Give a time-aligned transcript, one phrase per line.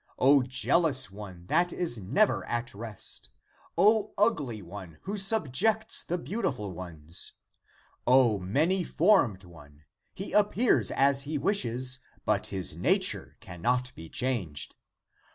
[0.17, 3.29] O jealous one that is never at rest!
[3.77, 7.33] O ugly one who subjects the beautiful ones!
[8.07, 9.83] O many formed one—
[10.15, 14.73] he appears as he wishes, but his nature cannot be changed—